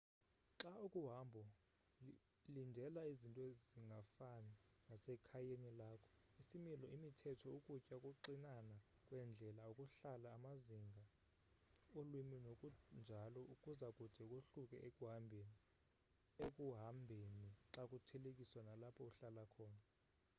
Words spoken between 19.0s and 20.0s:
uhlala khona